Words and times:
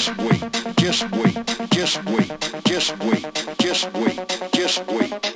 just 0.00 0.16
wait, 0.16 0.76
just 0.78 1.10
wait, 1.12 1.68
just 1.70 2.04
wait, 2.06 2.62
just 2.64 2.96
wait, 3.04 3.54
just 3.58 3.92
wait, 3.92 4.50
just 4.50 4.86
wait, 4.86 5.29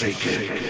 shaken. 0.00 0.69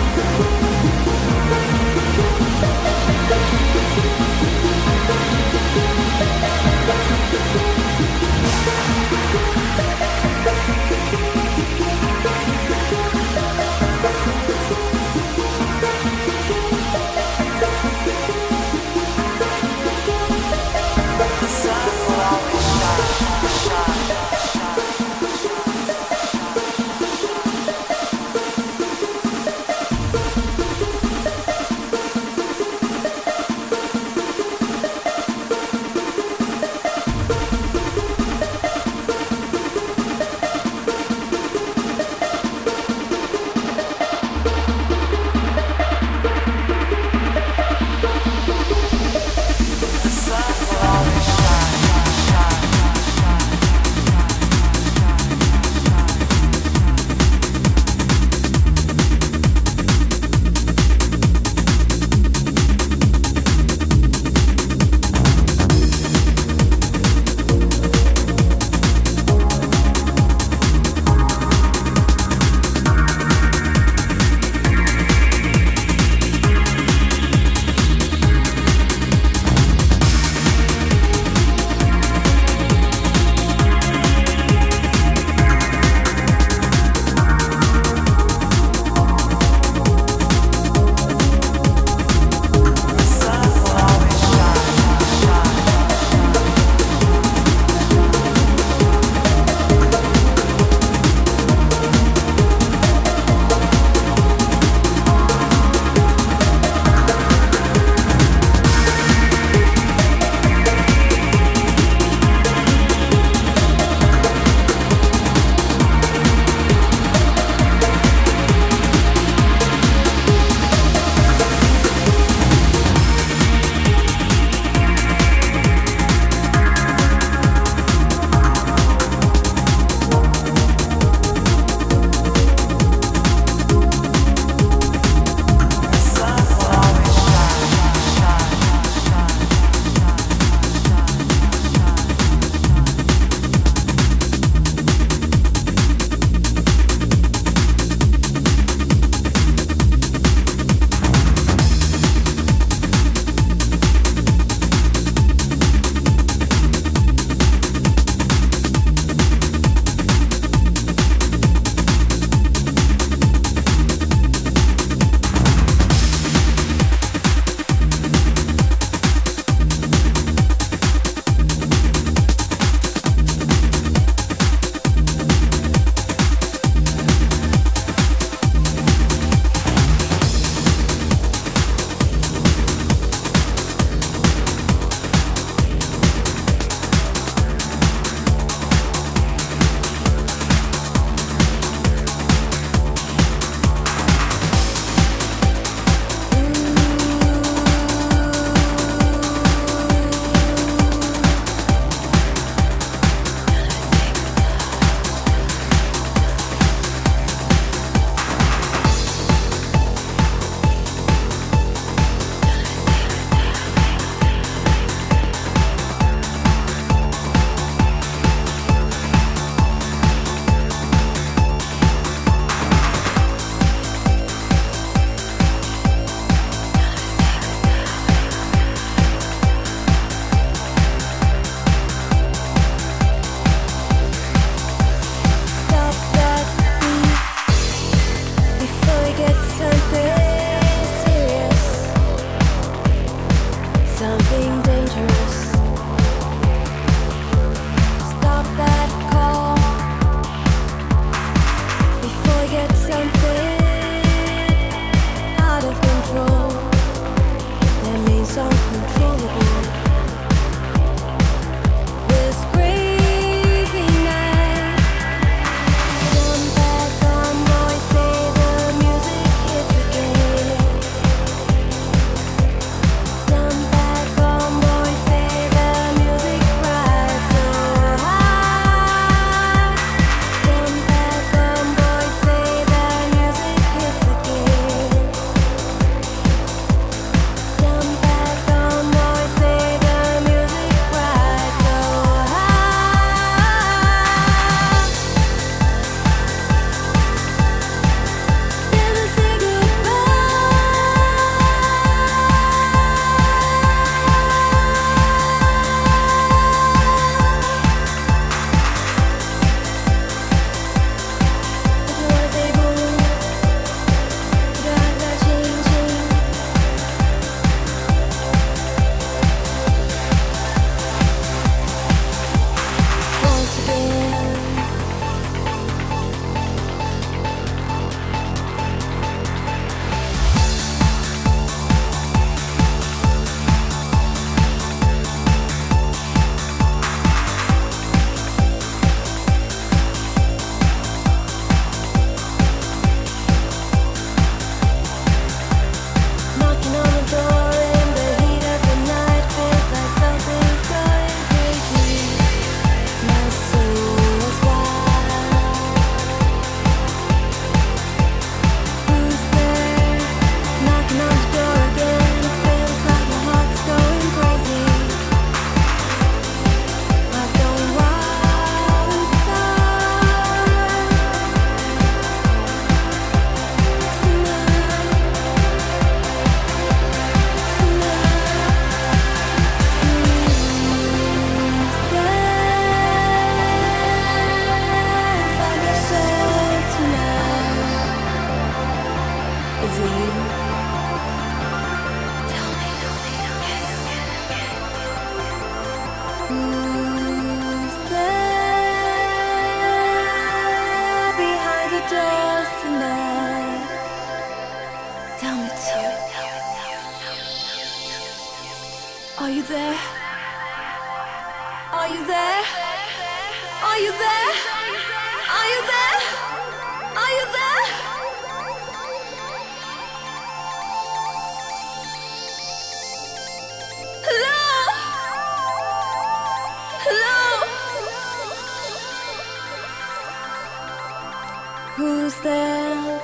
who's 432.11 432.23
there. 432.23 432.99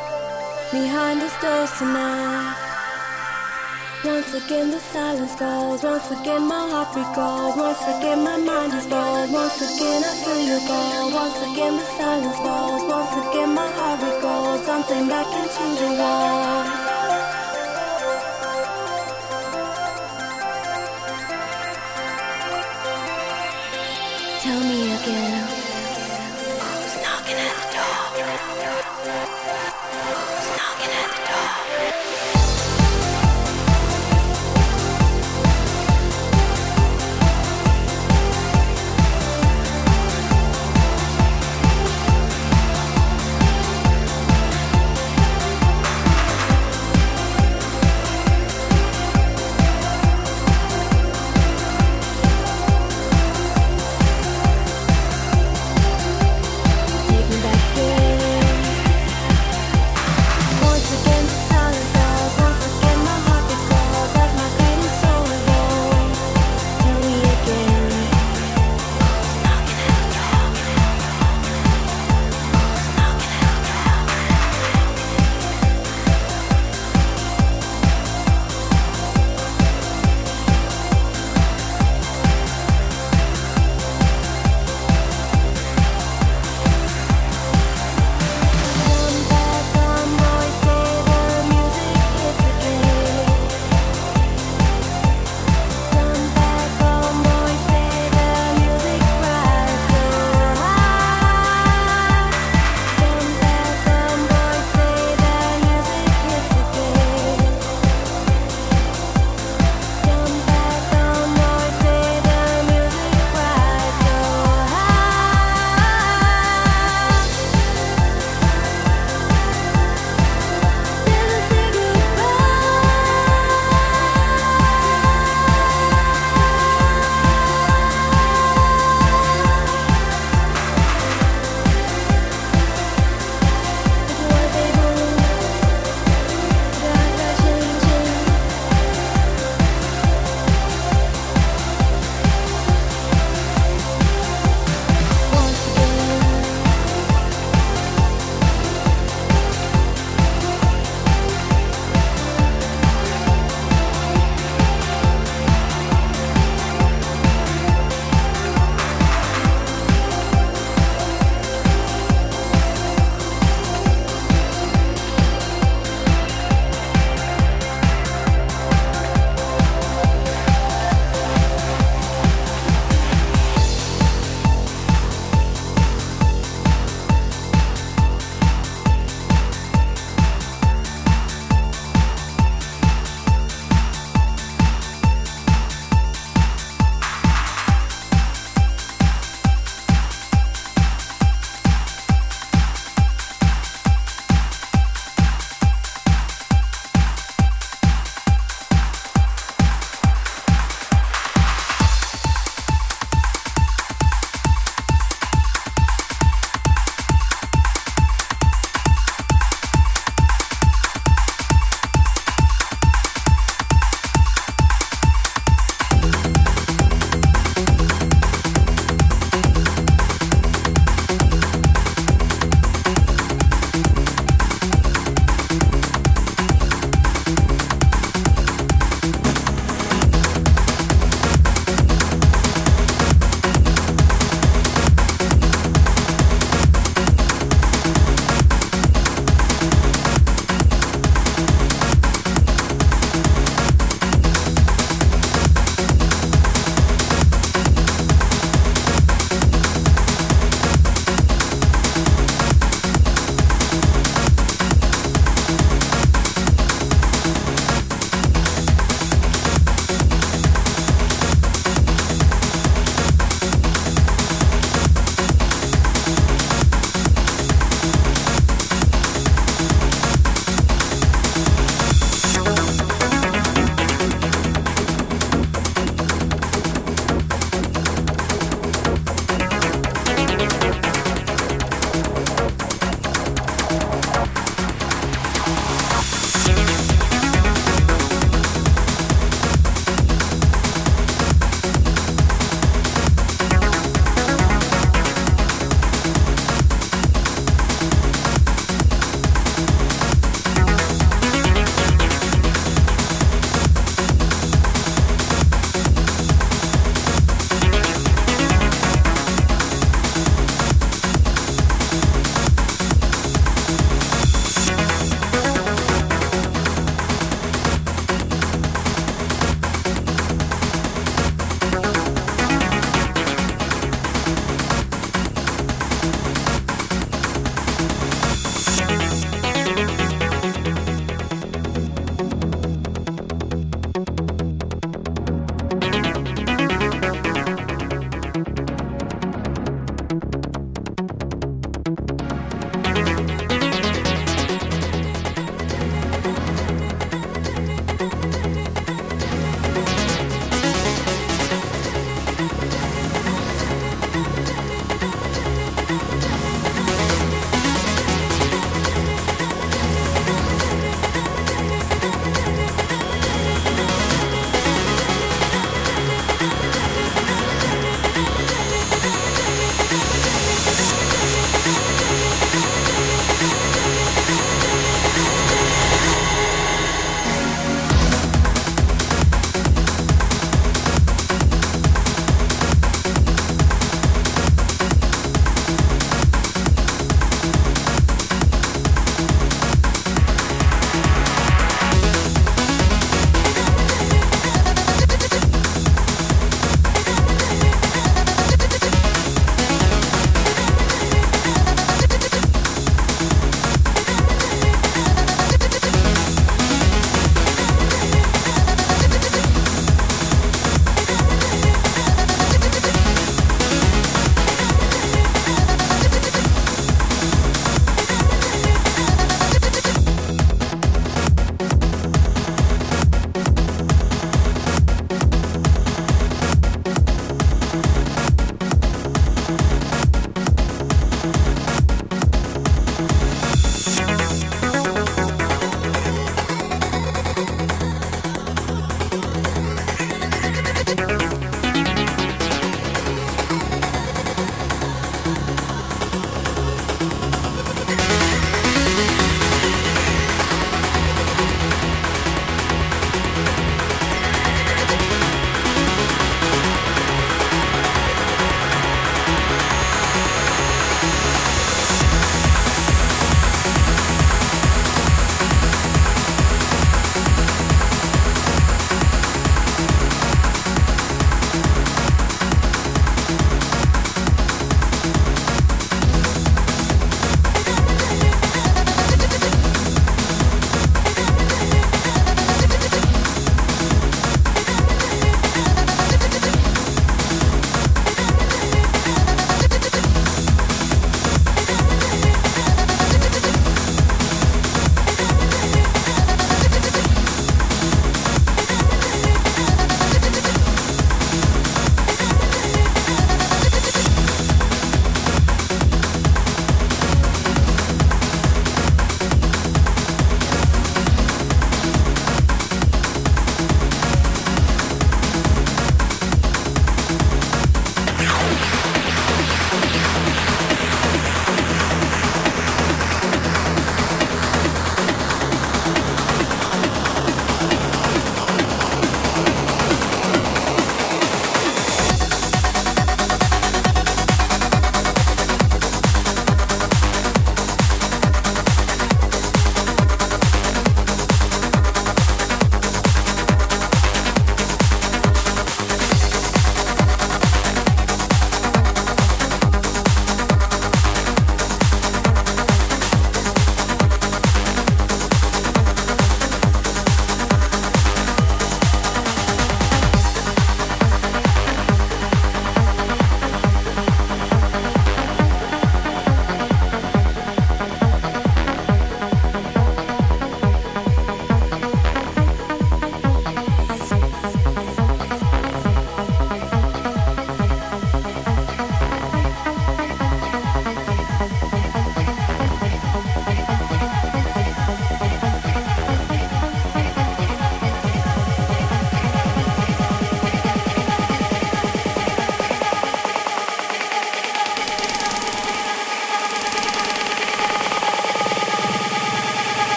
Behind 0.72 1.22
these 1.22 1.38
doors 1.42 1.72
tonight. 1.78 2.56
Once 4.04 4.34
again 4.34 4.72
the 4.72 4.80
silence 4.80 5.36
goes, 5.36 5.84
once 5.84 6.12
again 6.12 6.48
my 6.48 6.70
heart 6.70 6.96
recalls, 6.96 7.58
once 7.58 7.82
again 7.82 8.24
my 8.24 8.38
mind 8.38 8.74
is 8.74 8.86
bold, 8.86 9.32
once 9.32 9.58
again 9.58 10.04
I 10.04 10.14
feel 10.24 10.42
you 10.52 10.60
go, 10.68 11.16
once 11.16 11.40
again 11.52 11.76
the 11.76 11.88
silence 11.98 12.38
falls, 12.38 12.84
once 12.84 13.14
again 13.28 13.54
my 13.56 13.68
heart 13.68 14.00
recalls, 14.04 14.66
something 14.66 15.08
back 15.08 15.28
into 15.42 15.82
the 15.82 15.90
wall. 16.00 16.77
at 30.90 31.12
the 31.12 32.62
door. 32.62 32.67